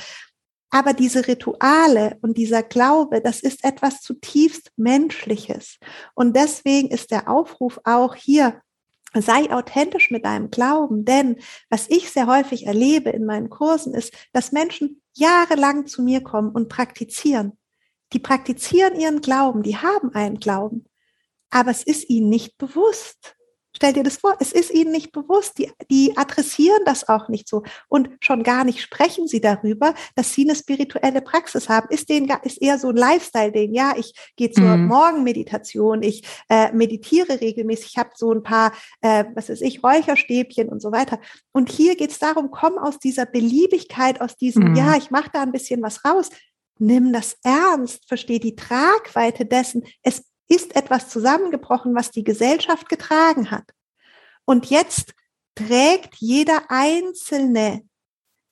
Aber 0.70 0.94
diese 0.94 1.28
Rituale 1.28 2.18
und 2.22 2.38
dieser 2.38 2.64
Glaube, 2.64 3.22
das 3.22 3.42
ist 3.42 3.64
etwas 3.64 4.02
zutiefst 4.02 4.72
Menschliches. 4.76 5.78
Und 6.16 6.36
deswegen 6.36 6.90
ist 6.90 7.12
der 7.12 7.30
Aufruf 7.30 7.80
auch 7.84 8.16
hier, 8.16 8.62
sei 9.14 9.52
authentisch 9.52 10.10
mit 10.10 10.26
deinem 10.26 10.50
Glauben. 10.50 11.06
Denn 11.06 11.38
was 11.70 11.90
ich 11.90 12.10
sehr 12.10 12.28
häufig 12.28 12.66
erlebe 12.66 13.12
in 13.12 13.26
meinen 13.26 13.50
Kursen 13.50 13.94
ist, 13.94 14.14
dass 14.32 14.52
Menschen 14.52 15.02
jahrelang 15.14 15.86
zu 15.86 16.02
mir 16.02 16.22
kommen 16.22 16.50
und 16.50 16.70
praktizieren. 16.70 17.58
Die 18.14 18.20
praktizieren 18.20 19.00
ihren 19.00 19.22
Glauben, 19.22 19.64
die 19.64 19.78
haben 19.78 20.14
einen 20.14 20.40
Glauben, 20.40 20.86
aber 21.54 21.72
es 21.72 21.84
ist 21.84 22.10
ihnen 22.10 22.30
nicht 22.30 22.58
bewusst. 22.58 23.36
Stell 23.76 23.94
dir 23.94 24.04
das 24.04 24.18
vor, 24.18 24.36
es 24.40 24.52
ist 24.52 24.72
ihnen 24.72 24.92
nicht 24.92 25.12
bewusst. 25.12 25.58
Die, 25.58 25.72
die 25.90 26.16
adressieren 26.16 26.82
das 26.86 27.10
auch 27.10 27.28
nicht 27.28 27.50
so 27.50 27.64
und 27.90 28.10
schon 28.20 28.44
gar 28.44 28.64
nicht 28.64 28.82
sprechen 28.82 29.28
sie 29.28 29.42
darüber, 29.42 29.96
dass 30.16 30.34
sie 30.34 30.44
eine 30.44 30.56
spirituelle 30.56 31.22
Praxis 31.22 31.70
haben. 31.70 31.88
Ist 31.90 32.10
denen 32.10 32.32
ist 32.44 32.62
eher 32.62 32.78
so 32.78 32.90
ein 32.90 32.96
Lifestyle-Ding. 32.96 33.74
Ja, 33.74 33.94
ich 33.98 34.14
gehe 34.36 34.52
zur 34.52 34.78
mhm. 34.78 34.88
Morgenmeditation, 34.88 36.04
ich 36.04 36.24
äh, 36.50 36.72
meditiere 36.72 37.42
regelmäßig, 37.42 37.94
ich 37.94 37.98
habe 37.98 38.12
so 38.16 38.32
ein 38.32 38.44
paar, 38.44 38.74
äh, 39.02 39.26
was 39.34 39.50
weiß 39.50 39.62
ich, 39.62 39.84
Räucherstäbchen 39.84 40.70
und 40.70 40.82
so 40.82 40.92
weiter. 40.92 41.20
Und 41.52 41.72
hier 41.72 41.96
geht 41.96 42.12
es 42.12 42.20
darum, 42.20 42.52
komm 42.52 42.78
aus 42.78 43.00
dieser 43.00 43.26
Beliebigkeit, 43.26 44.22
aus 44.22 44.38
diesem, 44.38 44.70
mhm. 44.70 44.76
ja, 44.76 44.96
ich 44.98 45.10
mache 45.10 45.32
da 45.34 45.42
ein 45.42 45.52
bisschen 45.52 45.82
was 45.82 46.06
raus. 46.06 46.30
Nimm 46.78 47.12
das 47.12 47.38
ernst, 47.44 48.08
versteh 48.08 48.40
die 48.40 48.56
Tragweite 48.56 49.46
dessen. 49.46 49.84
Es 50.02 50.24
ist 50.48 50.76
etwas 50.76 51.10
zusammengebrochen, 51.10 51.96
was 51.96 52.12
die 52.12 52.24
Gesellschaft 52.24 52.90
getragen 52.90 53.52
hat. 53.52 53.72
Und 54.46 54.68
jetzt 54.68 55.14
trägt 55.56 56.16
jeder 56.16 56.64
Einzelne 56.70 57.84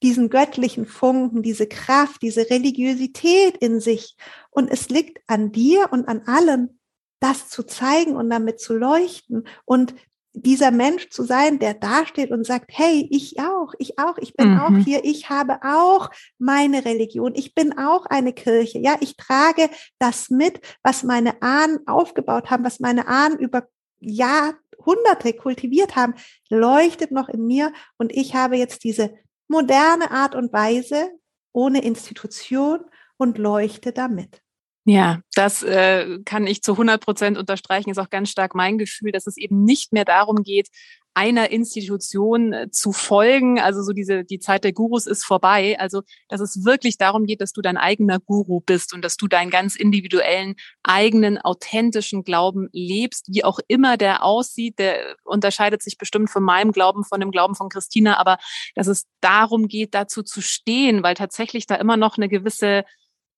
diesen 0.03 0.29
göttlichen 0.29 0.85
Funken, 0.85 1.43
diese 1.43 1.67
Kraft, 1.67 2.21
diese 2.21 2.49
Religiosität 2.49 3.57
in 3.57 3.79
sich. 3.79 4.15
Und 4.49 4.69
es 4.69 4.89
liegt 4.89 5.19
an 5.27 5.51
dir 5.51 5.89
und 5.91 6.07
an 6.07 6.23
allen, 6.25 6.79
das 7.19 7.49
zu 7.49 7.63
zeigen 7.63 8.15
und 8.15 8.29
damit 8.29 8.59
zu 8.59 8.75
leuchten 8.75 9.47
und 9.65 9.93
dieser 10.33 10.71
Mensch 10.71 11.09
zu 11.09 11.23
sein, 11.23 11.59
der 11.59 11.73
dasteht 11.73 12.31
und 12.31 12.45
sagt, 12.45 12.71
hey, 12.73 13.07
ich 13.11 13.39
auch, 13.39 13.73
ich 13.79 13.99
auch, 13.99 14.17
ich 14.17 14.33
bin 14.33 14.53
mhm. 14.53 14.59
auch 14.59 14.77
hier, 14.83 15.03
ich 15.03 15.29
habe 15.29 15.59
auch 15.63 16.09
meine 16.37 16.85
Religion, 16.85 17.33
ich 17.35 17.53
bin 17.53 17.77
auch 17.77 18.05
eine 18.05 18.33
Kirche. 18.33 18.79
Ja, 18.79 18.97
ich 19.01 19.17
trage 19.17 19.69
das 19.99 20.29
mit, 20.29 20.61
was 20.83 21.03
meine 21.03 21.41
Ahnen 21.41 21.85
aufgebaut 21.85 22.49
haben, 22.49 22.63
was 22.63 22.79
meine 22.79 23.07
Ahnen 23.07 23.39
über 23.39 23.67
Jahrhunderte 23.99 25.33
kultiviert 25.33 25.95
haben, 25.95 26.15
leuchtet 26.49 27.11
noch 27.11 27.29
in 27.29 27.45
mir 27.45 27.73
und 27.97 28.11
ich 28.11 28.33
habe 28.33 28.57
jetzt 28.57 28.83
diese 28.83 29.13
moderne 29.47 30.11
Art 30.11 30.33
und 30.35 30.53
Weise 30.53 31.11
ohne 31.53 31.83
Institution 31.83 32.79
und 33.17 33.37
leuchte 33.37 33.91
damit. 33.91 34.41
Ja, 34.83 35.19
das 35.35 35.61
äh, 35.61 36.19
kann 36.25 36.47
ich 36.47 36.63
zu 36.63 36.71
100 36.71 37.03
Prozent 37.03 37.37
unterstreichen. 37.37 37.91
Ist 37.91 37.99
auch 37.99 38.09
ganz 38.09 38.29
stark 38.29 38.55
mein 38.55 38.79
Gefühl, 38.79 39.11
dass 39.11 39.27
es 39.27 39.37
eben 39.37 39.63
nicht 39.63 39.93
mehr 39.93 40.05
darum 40.05 40.37
geht, 40.37 40.69
einer 41.13 41.51
Institution 41.51 42.53
äh, 42.53 42.71
zu 42.71 42.91
folgen. 42.93 43.59
Also 43.59 43.83
so 43.83 43.91
diese, 43.91 44.23
die 44.23 44.39
Zeit 44.39 44.63
der 44.63 44.73
Gurus 44.73 45.07
ist 45.07 45.25
vorbei. 45.25 45.77
Also, 45.79 46.01
dass 46.29 46.41
es 46.41 46.63
wirklich 46.63 46.97
darum 46.97 47.25
geht, 47.25 47.41
dass 47.41 47.51
du 47.51 47.61
dein 47.61 47.77
eigener 47.77 48.19
Guru 48.19 48.61
bist 48.61 48.93
und 48.93 49.03
dass 49.03 49.17
du 49.17 49.27
deinen 49.27 49.49
ganz 49.49 49.75
individuellen, 49.75 50.55
eigenen, 50.83 51.37
authentischen 51.37 52.23
Glauben 52.23 52.69
lebst, 52.71 53.27
wie 53.27 53.43
auch 53.43 53.59
immer 53.67 53.97
der 53.97 54.23
aussieht. 54.23 54.79
Der 54.79 55.15
unterscheidet 55.23 55.83
sich 55.83 55.97
bestimmt 55.97 56.29
von 56.29 56.43
meinem 56.43 56.71
Glauben, 56.71 57.03
von 57.03 57.19
dem 57.19 57.31
Glauben 57.31 57.55
von 57.55 57.69
Christina, 57.69 58.17
aber 58.17 58.37
dass 58.75 58.87
es 58.87 59.05
darum 59.19 59.67
geht, 59.67 59.93
dazu 59.93 60.23
zu 60.23 60.41
stehen, 60.41 61.03
weil 61.03 61.15
tatsächlich 61.15 61.67
da 61.67 61.75
immer 61.75 61.97
noch 61.97 62.17
eine 62.17 62.29
gewisse 62.29 62.83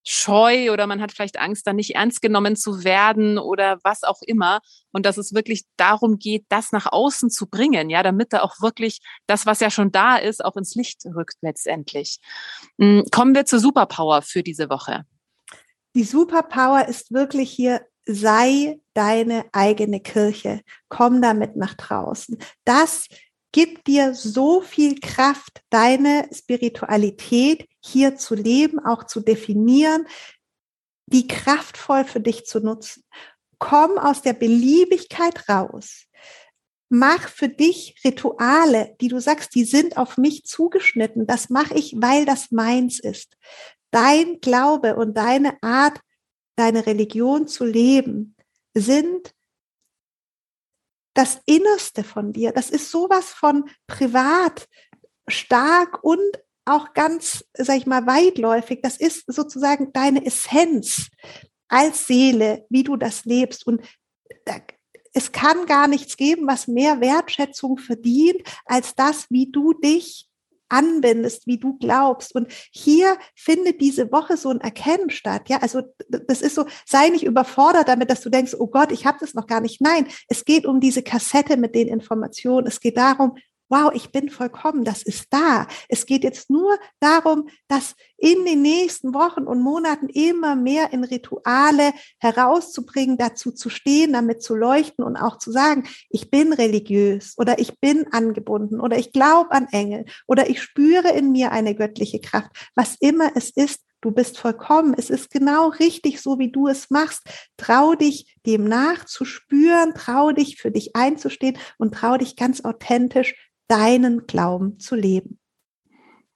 scheu 0.04 0.72
oder 0.72 0.88
man 0.88 1.02
hat 1.02 1.12
vielleicht 1.12 1.40
Angst, 1.40 1.66
dann 1.66 1.78
nicht 1.78 1.96
ernst 1.96 2.22
genommen 2.22 2.56
zu 2.56 2.84
werden 2.84 3.38
oder 3.38 3.80
was 3.84 4.04
auch 4.04 4.22
immer. 4.26 4.60
Und 4.92 5.06
dass 5.06 5.18
es 5.18 5.34
wirklich 5.34 5.64
darum 5.78 6.20
geht, 6.20 6.46
das 6.50 6.72
nach 6.72 6.92
außen 6.92 7.30
zu 7.30 7.48
bringen, 7.48 7.90
ja, 7.90 8.04
damit 8.04 8.34
da 8.34 8.42
auch 8.42 8.62
wirklich 8.62 9.00
das, 9.28 9.46
was 9.46 9.60
ja 9.60 9.70
schon 9.70 9.92
da 9.92 10.18
ist, 10.18 10.44
auch 10.44 10.56
ins 10.56 10.76
Licht 10.76 11.06
rückt 11.06 11.38
letztendlich. 11.42 12.20
Hm, 12.80 13.06
kommen 13.12 13.34
wir 13.34 13.46
zur 13.46 13.60
Superpower 13.60 14.22
für 14.22 14.44
diese 14.44 14.70
Woche. 14.70 15.06
Die 15.96 16.04
Superpower 16.04 16.88
ist 16.88 17.12
wirklich 17.12 17.52
hier 17.52 17.86
sei 18.06 18.80
deine 18.94 19.46
eigene 19.54 20.00
Kirche. 20.00 20.62
Komm 20.90 21.22
damit 21.22 21.56
nach 21.56 21.76
draußen. 21.76 22.38
Das 22.66 23.08
gibt 23.54 23.88
dir 23.88 24.14
so 24.14 24.60
viel 24.60 25.00
Kraft, 25.00 25.62
deine 25.70 26.28
Spiritualität 26.34 27.70
hier 27.80 28.18
zu 28.18 28.36
leben, 28.36 28.80
auch 28.84 29.06
zu 29.06 29.22
definieren, 29.22 30.06
die 31.06 31.28
kraftvoll 31.28 32.04
für 32.04 32.20
dich 32.20 32.46
zu 32.46 32.60
nutzen. 32.60 33.04
Komm 33.60 33.98
aus 33.98 34.22
der 34.22 34.34
Beliebigkeit 34.34 35.48
raus. 35.48 36.08
Mach 36.90 37.30
für 37.30 37.48
dich 37.48 37.96
Rituale, 38.04 38.96
die 39.00 39.08
du 39.08 39.20
sagst, 39.20 39.56
die 39.56 39.64
sind 39.64 39.98
auf 39.98 40.18
mich 40.18 40.44
zugeschnitten. 40.44 41.26
Das 41.26 41.50
mache 41.50 41.76
ich, 41.76 41.96
weil 41.98 42.26
das 42.26 42.52
meins 42.52 43.00
ist. 43.00 43.38
Dein 43.92 44.42
Glaube 44.42 44.96
und 44.96 45.16
deine 45.16 45.62
Art, 45.62 46.00
deine 46.56 46.86
Religion 46.86 47.48
zu 47.48 47.66
leben, 47.66 48.36
sind 48.74 49.34
das 51.14 51.40
Innerste 51.46 52.04
von 52.04 52.34
dir. 52.34 52.52
Das 52.52 52.70
ist 52.70 52.92
sowas 52.92 53.30
von 53.30 53.70
privat, 53.88 54.68
stark 55.28 56.04
und 56.04 56.20
auch 56.66 56.94
ganz, 56.94 57.46
sag 57.54 57.78
ich 57.78 57.86
mal, 57.86 58.06
weitläufig. 58.06 58.82
Das 58.82 58.98
ist 58.98 59.26
sozusagen 59.28 59.92
deine 59.94 60.26
Essenz 60.26 61.10
als 61.68 62.08
Seele, 62.08 62.66
wie 62.70 62.84
du 62.84 62.96
das 62.96 63.26
lebst. 63.26 63.68
Und 63.68 63.82
es 65.14 65.32
kann 65.32 65.66
gar 65.66 65.88
nichts 65.88 66.18
geben, 66.18 66.48
was 66.48 66.68
mehr 66.68 67.02
Wertschätzung 67.02 67.78
verdient, 67.78 68.42
als 68.66 68.96
das, 68.96 69.30
wie 69.30 69.52
du 69.52 69.74
dich 69.74 70.30
anbindest, 70.74 71.48
wie 71.48 71.58
du 71.58 71.78
glaubst. 71.78 72.36
Und 72.36 72.52
hier 72.72 73.18
findet 73.36 73.80
diese 73.80 74.12
Woche 74.12 74.36
so 74.36 74.50
ein 74.50 74.60
Erkennen 74.60 75.10
statt. 75.10 75.48
Ja, 75.48 75.58
also 75.58 75.84
das 76.10 76.42
ist 76.42 76.56
so, 76.56 76.66
sei 76.86 77.10
nicht 77.10 77.24
überfordert 77.24 77.88
damit, 77.88 78.10
dass 78.10 78.22
du 78.22 78.30
denkst, 78.30 78.56
oh 78.58 78.68
Gott, 78.68 78.92
ich 78.92 79.06
habe 79.06 79.20
das 79.22 79.34
noch 79.34 79.48
gar 79.48 79.62
nicht. 79.62 79.80
Nein, 79.80 80.08
es 80.28 80.44
geht 80.44 80.66
um 80.66 80.80
diese 80.80 81.04
Kassette 81.04 81.58
mit 81.58 81.76
den 81.76 81.88
Informationen. 81.88 82.68
Es 82.68 82.80
geht 82.80 82.98
darum, 82.98 83.38
wow, 83.70 83.92
ich 83.94 84.12
bin 84.12 84.30
vollkommen, 84.30 84.84
das 84.84 85.02
ist 85.02 85.28
da. 85.32 85.68
Es 85.90 86.06
geht 86.06 86.24
jetzt 86.24 86.50
nur 86.50 86.78
darum, 87.00 87.50
dass 87.68 87.96
in 88.24 88.46
den 88.46 88.62
nächsten 88.62 89.14
Wochen 89.14 89.44
und 89.44 89.62
Monaten 89.62 90.08
immer 90.08 90.56
mehr 90.56 90.94
in 90.94 91.04
Rituale 91.04 91.92
herauszubringen, 92.20 93.18
dazu 93.18 93.52
zu 93.52 93.70
stehen, 93.70 94.14
damit 94.14 94.42
zu 94.42 94.56
leuchten 94.56 95.04
und 95.04 95.18
auch 95.18 95.40
zu 95.40 95.52
sagen, 95.52 95.84
ich 96.10 96.32
bin 96.32 96.54
religiös 96.54 97.34
oder 97.38 97.60
ich 97.60 97.82
bin 97.82 98.06
angebunden 98.14 98.80
oder 98.80 98.98
ich 98.98 99.12
glaube 99.12 99.52
an 99.52 99.68
Engel 99.74 100.06
oder 100.26 100.50
ich 100.50 100.62
spüre 100.62 101.10
in 101.10 101.34
mir 101.34 101.52
eine 101.52 101.76
göttliche 101.76 102.22
Kraft. 102.22 102.52
Was 102.76 102.96
immer 103.02 103.32
es 103.36 103.50
ist, 103.50 103.82
Du 104.00 104.12
bist 104.12 104.38
vollkommen. 104.38 104.94
Es 104.98 105.10
ist 105.10 105.32
genau 105.32 105.70
richtig, 105.70 106.20
so 106.20 106.38
wie 106.38 106.52
du 106.52 106.68
es 106.68 106.90
machst. 106.90 107.22
Trau 107.56 107.96
dich, 107.96 108.36
dem 108.46 108.66
nachzuspüren, 108.66 109.94
trau 109.96 110.34
dich, 110.34 110.58
für 110.58 110.72
dich 110.72 110.94
einzustehen 110.94 111.58
und 111.78 111.94
trau 111.94 112.18
dich 112.18 112.36
ganz 112.36 112.66
authentisch 112.66 113.50
deinen 113.70 114.28
Glauben 114.28 114.78
zu 114.78 114.96
leben. 114.96 115.40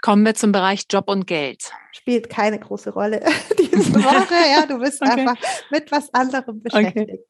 Kommen 0.01 0.25
wir 0.25 0.35
zum 0.35 0.51
Bereich 0.51 0.83
Job 0.89 1.09
und 1.09 1.25
Geld. 1.25 1.71
Spielt 1.91 2.29
keine 2.29 2.59
große 2.59 2.91
Rolle 2.91 3.23
diese 3.57 3.93
Woche. 4.03 4.35
Ja, 4.51 4.65
du 4.65 4.79
bist 4.79 5.01
okay. 5.01 5.11
einfach 5.11 5.37
mit 5.71 5.91
was 5.91 6.13
anderem 6.13 6.61
beschäftigt. 6.61 6.97
Okay. 6.97 7.23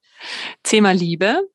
Thema 0.63 0.91
Liebe. 0.91 1.47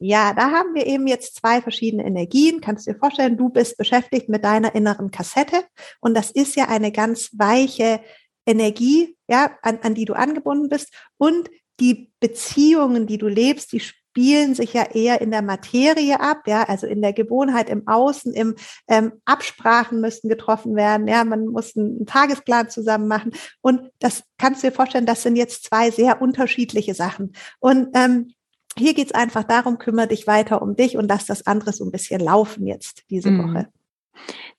Ja, 0.00 0.32
da 0.32 0.52
haben 0.52 0.74
wir 0.74 0.86
eben 0.86 1.08
jetzt 1.08 1.36
zwei 1.36 1.60
verschiedene 1.60 2.04
Energien. 2.04 2.60
Kannst 2.60 2.86
du 2.86 2.92
dir 2.92 2.98
vorstellen, 2.98 3.36
du 3.36 3.48
bist 3.48 3.76
beschäftigt 3.76 4.28
mit 4.28 4.44
deiner 4.44 4.74
inneren 4.74 5.10
Kassette 5.10 5.64
und 6.00 6.14
das 6.14 6.30
ist 6.30 6.54
ja 6.54 6.68
eine 6.68 6.92
ganz 6.92 7.30
weiche 7.32 8.00
Energie, 8.46 9.16
ja, 9.28 9.56
an, 9.62 9.80
an 9.82 9.94
die 9.94 10.04
du 10.04 10.14
angebunden 10.14 10.68
bist 10.68 10.92
und 11.18 11.50
die 11.80 12.12
Beziehungen, 12.20 13.06
die 13.06 13.18
du 13.18 13.28
lebst, 13.28 13.72
die 13.72 13.82
spielen 14.18 14.56
sich 14.56 14.72
ja 14.72 14.82
eher 14.82 15.20
in 15.20 15.30
der 15.30 15.42
Materie 15.42 16.18
ab, 16.18 16.48
ja, 16.48 16.64
also 16.64 16.88
in 16.88 17.00
der 17.02 17.12
Gewohnheit 17.12 17.70
im 17.70 17.86
Außen, 17.86 18.34
im 18.34 18.56
ähm, 18.88 19.12
Absprachen 19.24 20.00
müssten 20.00 20.28
getroffen 20.28 20.74
werden, 20.74 21.06
ja, 21.06 21.22
man 21.22 21.46
muss 21.46 21.76
einen, 21.76 22.04
Tagesplan 22.04 22.68
zusammen 22.68 23.06
machen 23.06 23.30
und 23.60 23.92
das 24.00 24.24
kannst 24.36 24.62
du 24.62 24.68
dir 24.68 24.74
vorstellen, 24.74 25.06
das 25.06 25.22
sind 25.22 25.36
jetzt 25.36 25.66
zwei 25.66 25.92
sehr 25.92 26.20
unterschiedliche 26.20 26.94
Sachen 26.94 27.32
und 27.60 27.90
ähm, 27.94 28.32
hier 28.76 28.92
geht's 28.92 29.12
einfach 29.12 29.44
darum, 29.44 29.78
kümmere 29.78 30.08
dich 30.08 30.26
weiter 30.26 30.62
um 30.62 30.74
dich 30.74 30.96
und 30.96 31.06
lass 31.08 31.26
das 31.26 31.46
andere 31.46 31.72
so 31.72 31.84
ein 31.84 31.92
bisschen 31.92 32.20
laufen 32.20 32.66
jetzt 32.66 33.04
diese 33.10 33.30
mhm. 33.30 33.54
Woche. 33.54 33.68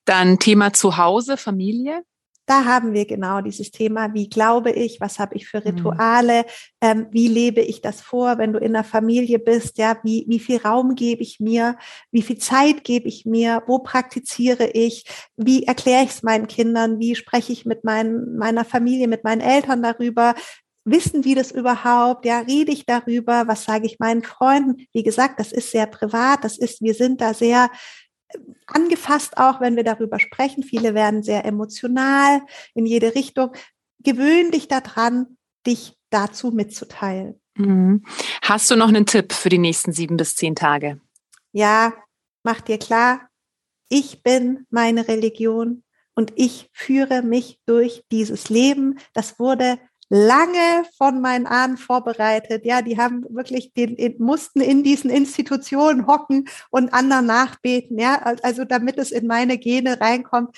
Dann 0.06 0.40
Thema 0.40 0.72
Zuhause, 0.72 1.36
Familie. 1.36 2.04
Da 2.50 2.66
haben 2.66 2.94
wir 2.94 3.06
genau 3.06 3.42
dieses 3.42 3.70
Thema, 3.70 4.12
wie 4.16 4.28
glaube 4.28 4.72
ich, 4.72 5.00
was 5.00 5.20
habe 5.20 5.36
ich 5.36 5.48
für 5.48 5.60
mhm. 5.60 5.68
Rituale, 5.68 6.46
ähm, 6.82 7.06
wie 7.12 7.28
lebe 7.28 7.62
ich 7.62 7.82
das 7.82 8.02
vor, 8.02 8.40
wenn 8.40 8.54
du 8.54 8.60
in 8.60 8.74
der 8.74 8.84
Familie 8.84 9.38
bist, 9.38 9.78
ja, 9.78 10.00
wie, 10.04 10.26
wie 10.28 10.40
viel 10.40 10.58
Raum 10.58 10.96
gebe 10.96 11.22
ich 11.22 11.40
mir, 11.40 11.78
wie 12.10 12.24
viel 12.24 12.40
Zeit 12.40 12.84
gebe 12.84 13.08
ich 13.08 13.24
mir, 13.28 13.62
wo 13.68 13.78
praktiziere 13.78 14.66
ich, 14.66 15.06
wie 15.38 15.66
erkläre 15.66 16.06
ich 16.06 16.10
es 16.10 16.24
meinen 16.24 16.48
Kindern, 16.48 16.98
wie 16.98 17.14
spreche 17.14 17.54
ich 17.54 17.68
mit 17.68 17.84
mein, 17.84 18.36
meiner 18.36 18.66
Familie, 18.66 19.08
mit 19.08 19.24
meinen 19.24 19.42
Eltern 19.42 19.84
darüber, 19.84 20.34
wissen 20.86 21.22
die 21.22 21.36
das 21.36 21.52
überhaupt? 21.52 22.26
Ja, 22.26 22.40
rede 22.40 22.72
ich 22.72 22.88
darüber? 22.88 23.48
Was 23.48 23.66
sage 23.66 23.86
ich 23.86 24.00
meinen 24.00 24.24
Freunden? 24.24 24.88
Wie 24.92 25.04
gesagt, 25.04 25.40
das 25.40 25.52
ist 25.52 25.70
sehr 25.70 25.86
privat. 25.86 26.44
Das 26.44 26.58
ist, 26.58 26.82
wir 26.82 26.96
sind 26.96 27.22
da 27.22 27.36
sehr 27.36 27.70
angefasst 28.68 29.38
auch, 29.38 29.62
wenn 29.62 29.76
wir 29.76 29.84
darüber 29.84 30.20
sprechen. 30.20 30.64
Viele 30.64 30.94
werden 30.94 31.24
sehr 31.24 31.46
emotional 31.46 32.42
in 32.74 32.86
jede 32.86 33.16
Richtung. 33.16 33.52
Gewöhn 34.00 34.52
dich 34.52 34.68
daran, 34.68 35.38
dich 35.66 35.98
dazu 36.10 36.52
mitzuteilen. 36.52 37.42
Mhm. 37.56 38.04
Hast 38.42 38.72
du 38.72 38.76
noch 38.76 38.88
einen 38.88 39.06
Tipp 39.06 39.34
für 39.34 39.50
die 39.50 39.58
nächsten 39.58 39.92
sieben 39.92 40.18
bis 40.18 40.36
zehn 40.36 40.56
Tage? 40.56 41.02
Ja, 41.52 41.94
mach 42.44 42.62
dir 42.62 42.78
klar, 42.78 43.30
ich 43.90 44.24
bin 44.24 44.66
meine 44.70 45.08
Religion 45.08 45.84
und 46.16 46.34
ich 46.36 46.70
führe 46.74 47.24
mich 47.24 47.60
durch 47.66 48.04
dieses 48.12 48.50
Leben. 48.50 49.00
Das 49.14 49.40
wurde 49.40 49.80
lange 50.10 50.84
von 50.98 51.22
meinen 51.22 51.46
Ahnen 51.46 51.78
vorbereitet. 51.78 52.66
Ja, 52.66 52.82
die 52.82 52.98
haben 52.98 53.24
wirklich 53.30 53.74
den, 53.74 54.16
mussten 54.18 54.60
in 54.60 54.84
diesen 54.84 55.10
Institutionen 55.10 56.08
hocken 56.08 56.50
und 56.72 56.94
anderen 56.94 57.28
nachbeten. 57.28 57.98
Ja, 58.00 58.22
also 58.44 58.66
damit 58.66 58.98
es 58.98 59.12
in 59.12 59.28
meine 59.28 59.58
Gene 59.58 60.02
reinkommt. 60.02 60.58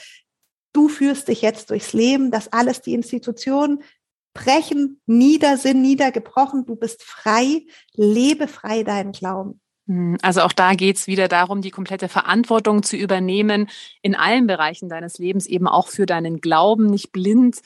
Du 0.74 0.88
führst 0.88 1.28
dich 1.28 1.42
jetzt 1.42 1.70
durchs 1.70 1.92
Leben, 1.92 2.32
dass 2.32 2.54
alles 2.54 2.82
die 2.82 2.94
Institutionen 2.94 3.84
brechen, 4.34 5.02
nieder 5.06 5.58
sind, 5.58 5.82
niedergebrochen. 5.82 6.66
Du 6.66 6.78
bist 6.78 7.04
frei, 7.04 7.66
lebe 7.94 8.48
frei 8.48 8.84
deinen 8.84 9.12
Glauben. 9.12 9.60
Hm, 9.88 10.18
also 10.22 10.42
auch 10.42 10.54
da 10.54 10.74
geht 10.74 10.96
es 10.96 11.08
wieder 11.08 11.28
darum, 11.28 11.62
die 11.62 11.72
komplette 11.72 12.08
Verantwortung 12.08 12.84
zu 12.84 12.96
übernehmen 12.96 13.70
in 14.02 14.16
allen 14.16 14.48
Bereichen 14.48 14.88
deines 14.88 15.18
Lebens, 15.18 15.48
eben 15.48 15.68
auch 15.68 15.90
für 15.90 16.06
deinen 16.06 16.40
Glauben, 16.40 16.86
nicht 16.86 17.12
blind 17.12 17.62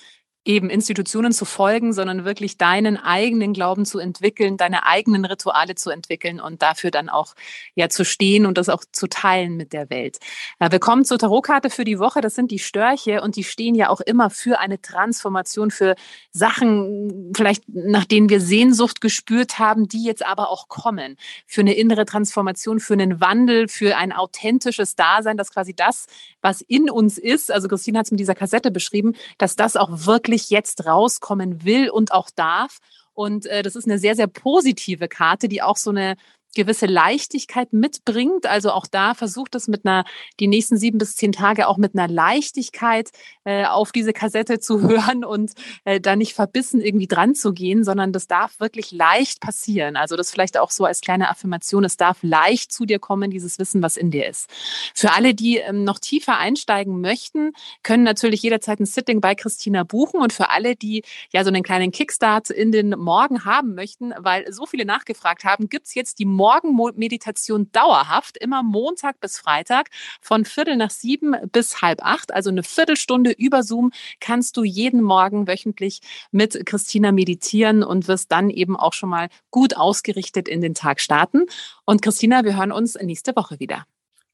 eben 0.46 0.70
Institutionen 0.70 1.32
zu 1.32 1.44
folgen, 1.44 1.92
sondern 1.92 2.24
wirklich 2.24 2.58
deinen 2.58 2.98
eigenen 2.98 3.52
Glauben 3.54 3.84
zu 3.84 3.98
entwickeln, 3.98 4.58
deine 4.58 4.86
eigenen 4.86 5.25
Rituale 5.25 5.74
zu 5.74 5.90
entwickeln 5.90 6.40
und 6.40 6.62
dafür 6.62 6.92
dann 6.92 7.10
auch 7.10 7.34
ja 7.74 7.90
zu 7.90 8.06
stehen 8.06 8.46
und 8.46 8.58
das 8.58 8.70
auch 8.70 8.84
zu 8.92 9.08
teilen 9.08 9.58
mit 9.58 9.74
der 9.74 9.90
Welt. 9.90 10.20
Wir 10.60 10.80
kommen 10.80 11.04
zur 11.04 11.18
Tarotkarte 11.18 11.72
für 11.72 11.84
die 11.84 11.98
Woche. 11.98 12.22
Das 12.22 12.36
sind 12.36 12.52
die 12.52 12.60
Störche 12.60 13.22
und 13.22 13.36
die 13.36 13.44
stehen 13.44 13.74
ja 13.74 13.90
auch 13.90 14.02
immer 14.02 14.30
für 14.30 14.60
eine 14.60 14.80
Transformation, 14.80 15.72
für 15.72 15.96
Sachen, 16.32 17.34
vielleicht 17.36 17.64
nach 17.68 18.06
denen 18.06 18.30
wir 18.30 18.40
Sehnsucht 18.40 19.02
gespürt 19.02 19.58
haben, 19.58 19.88
die 19.88 20.04
jetzt 20.04 20.24
aber 20.24 20.50
auch 20.50 20.68
kommen. 20.68 21.18
Für 21.48 21.62
eine 21.62 21.74
innere 21.74 22.06
Transformation, 22.06 22.80
für 22.80 22.94
einen 22.94 23.20
Wandel, 23.20 23.68
für 23.68 23.98
ein 23.98 24.12
authentisches 24.12 24.96
Dasein, 24.96 25.38
dass 25.38 25.52
quasi 25.52 25.74
das, 25.74 26.06
was 26.42 26.62
in 26.62 26.92
uns 26.92 27.18
ist, 27.18 27.52
also 27.52 27.68
Christine 27.68 27.98
hat 27.98 28.06
es 28.06 28.12
mit 28.12 28.20
dieser 28.20 28.36
Kassette 28.36 28.70
beschrieben, 28.70 29.16
dass 29.40 29.56
das 29.56 29.75
auch 29.75 29.90
wirklich 30.06 30.35
wirklich 30.36 30.50
jetzt 30.50 30.86
rauskommen 30.86 31.63
will 31.63 31.89
und 31.89 32.12
auch 32.12 32.30
darf. 32.36 32.80
Und 33.13 33.46
äh, 33.46 33.63
das 33.63 33.75
ist 33.75 33.86
eine 33.86 33.98
sehr, 33.98 34.15
sehr 34.15 34.27
positive 34.27 35.08
Karte, 35.08 35.48
die 35.48 35.62
auch 35.62 35.77
so 35.77 35.92
eine 35.92 36.18
gewisse 36.55 36.88
Leichtigkeit 36.88 37.74
mitbringt. 37.74 38.47
Also 38.47 38.71
auch 38.71 38.88
da 38.88 39.13
versucht 39.13 39.55
es 39.55 39.67
mit 39.67 39.85
einer, 39.85 40.05
die 40.39 40.47
nächsten 40.47 40.77
sieben 40.77 40.97
bis 40.97 41.15
zehn 41.15 41.31
Tage 41.31 41.67
auch 41.67 41.77
mit 41.77 41.93
einer 41.93 42.07
Leichtigkeit 42.07 43.12
äh, 43.43 43.65
auf 43.65 43.91
diese 43.91 44.13
Kassette 44.13 44.59
zu 44.59 44.81
hören 44.88 45.24
und 45.24 45.53
äh, 45.83 46.00
da 46.01 46.15
nicht 46.15 46.33
verbissen 46.33 46.81
irgendwie 46.81 47.07
dran 47.07 47.35
zu 47.35 47.53
gehen, 47.53 47.83
sondern 47.83 48.12
das 48.12 48.27
darf 48.27 48.59
wirklich 48.59 48.91
leicht 48.91 49.41
passieren. 49.41 49.95
Also 49.95 50.15
das 50.15 50.31
vielleicht 50.31 50.57
auch 50.57 50.71
so 50.71 50.85
als 50.85 51.01
kleine 51.01 51.29
Affirmation. 51.29 51.83
Es 51.83 51.97
darf 51.97 52.17
leicht 52.21 52.71
zu 52.71 52.85
dir 52.85 53.00
kommen, 53.00 53.29
dieses 53.29 53.59
Wissen, 53.59 53.81
was 53.81 53.97
in 53.97 54.12
dir 54.12 54.27
ist. 54.27 54.50
Für 54.93 55.13
alle, 55.13 55.33
die 55.33 55.57
ähm, 55.57 55.83
noch 55.83 56.00
tiefer 56.00 56.38
einsteigen 56.38 57.01
möchten, 57.01 57.51
können 57.83 58.03
natürlich 58.03 58.41
jederzeit 58.41 58.79
ein 58.79 58.85
Sitting 58.85 59.21
bei 59.21 59.35
Christina 59.35 59.83
buchen 59.83 60.21
und 60.21 60.33
für 60.33 60.50
alle, 60.50 60.75
die 60.75 61.03
ja 61.31 61.43
so 61.43 61.50
einen 61.50 61.63
kleinen 61.63 61.91
Kickstart 61.91 62.50
in 62.50 62.71
den 62.71 62.91
Morgen 62.91 63.45
haben 63.45 63.75
möchten, 63.75 64.13
weil 64.17 64.51
so 64.51 64.65
viele 64.65 64.85
nachgefragt 64.85 65.43
haben, 65.43 65.69
gibt's 65.69 65.93
jetzt 65.93 66.19
die 66.19 66.25
Morgenmeditation 66.46 67.72
dauerhaft, 67.72 68.38
immer 68.38 68.64
Montag 68.64 69.20
bis 69.20 69.40
Freitag 69.40 69.90
von 70.22 70.46
Viertel 70.46 70.78
nach 70.78 70.92
sieben 70.92 71.36
bis 71.52 71.82
halb 71.82 72.04
acht, 72.04 72.34
also 72.34 72.50
eine 72.50 72.64
Viertelstunde 72.64 73.32
über 73.32 73.64
Zoom 73.64 73.92
kannst 74.20 74.58
du 74.58 74.64
jeden 74.64 75.02
Morgen 75.02 75.48
wöchentlich 75.48 76.02
mit 76.32 76.66
Christina 76.66 77.12
meditieren 77.12 77.84
und 77.84 78.08
wirst 78.08 78.32
dann 78.32 78.50
eben 78.50 78.75
auch 78.75 78.94
schon 78.94 79.10
mal 79.10 79.30
gut 79.52 79.78
ausgerichtet 79.78 80.48
in 80.48 80.62
den 80.62 80.74
Tag 80.74 81.00
starten. 81.00 81.46
Und 81.86 82.02
Christina, 82.02 82.44
wir 82.44 82.58
hören 82.58 82.72
uns 82.72 82.96
nächste 82.96 83.36
Woche 83.36 83.60
wieder. 83.60 83.86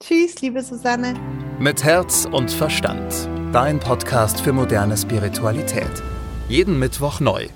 Tschüss, 0.02 0.42
liebe 0.42 0.64
Susanne. 0.64 1.14
Mit 1.60 1.84
Herz 1.84 2.28
und 2.32 2.50
Verstand. 2.50 3.30
Dein 3.54 3.80
Podcast 3.80 4.42
für 4.42 4.52
moderne 4.52 4.98
Spiritualität. 4.98 5.92
Jeden 6.50 6.80
Mittwoch 6.80 7.20
neu 7.20 7.50